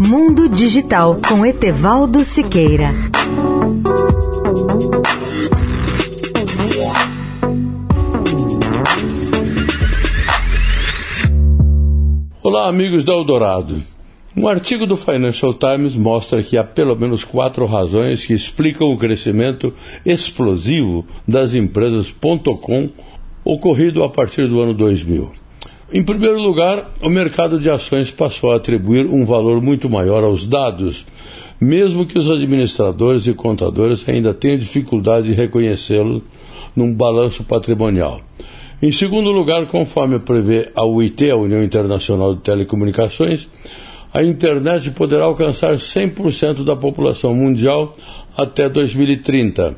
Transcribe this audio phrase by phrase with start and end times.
[0.00, 2.90] Mundo Digital com Etevaldo Siqueira.
[12.40, 13.82] Olá, amigos da Eldorado.
[14.36, 18.96] Um artigo do Financial Times mostra que há pelo menos quatro razões que explicam o
[18.96, 19.74] crescimento
[20.06, 22.14] explosivo das empresas
[22.60, 22.88] .com
[23.44, 25.47] ocorrido a partir do ano 2000.
[25.90, 30.46] Em primeiro lugar, o mercado de ações passou a atribuir um valor muito maior aos
[30.46, 31.06] dados,
[31.58, 36.22] mesmo que os administradores e contadores ainda tenham dificuldade de reconhecê-lo
[36.76, 38.20] num balanço patrimonial.
[38.82, 43.48] Em segundo lugar, conforme prevê a UIT, a União Internacional de Telecomunicações,
[44.12, 47.96] a internet poderá alcançar 100% da população mundial
[48.36, 49.74] até 2030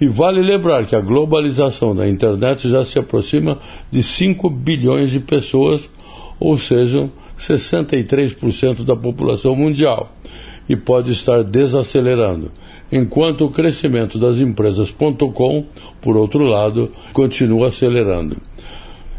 [0.00, 3.58] e vale lembrar que a globalização da internet já se aproxima
[3.90, 5.88] de 5 bilhões de pessoas,
[6.38, 10.12] ou seja, 63% da população mundial,
[10.68, 12.50] e pode estar desacelerando,
[12.92, 14.92] enquanto o crescimento das empresas
[15.34, 15.64] .com,
[16.00, 18.36] por outro lado, continua acelerando.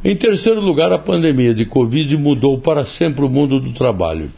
[0.03, 4.31] Em terceiro lugar, a pandemia de Covid mudou para sempre o mundo do trabalho.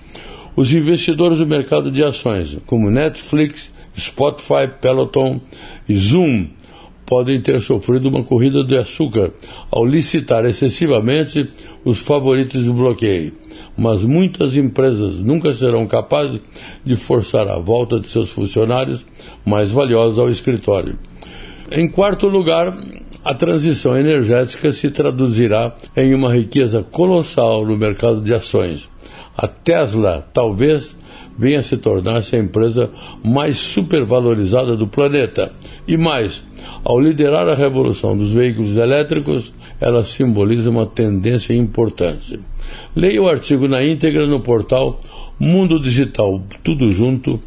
[0.56, 5.40] Os investidores do mercado de ações, como Netflix, Spotify, Peloton
[5.88, 6.48] e Zoom
[7.06, 9.32] podem ter sofrido uma corrida de açúcar
[9.70, 11.50] ao licitar excessivamente
[11.84, 13.34] os favoritos do bloqueio.
[13.78, 16.40] Mas muitas empresas nunca serão capazes
[16.86, 19.06] de forçar a volta de seus funcionários
[19.46, 20.98] mais valiosos ao escritório.
[21.70, 22.74] Em quarto lugar,
[23.26, 28.90] a transição energética se traduzirá em uma riqueza colossal no mercado de ações.
[29.38, 30.96] A Tesla, talvez,
[31.38, 32.90] venha a se tornar-se a empresa
[33.24, 35.52] mais supervalorizada do planeta.
[35.88, 36.44] E mais,
[36.84, 42.40] ao liderar a revolução dos veículos elétricos, ela simboliza uma tendência importante.
[42.96, 45.02] Leia o artigo na íntegra no portal
[45.40, 47.42] Mundo Digital, tudo junto.net.br.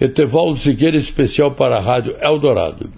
[0.00, 2.88] Etevaldo Siqueira, especial para a Rádio Eldorado.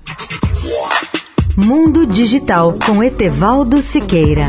[1.56, 4.46] Mundo Digital com Etevaldo Siqueira.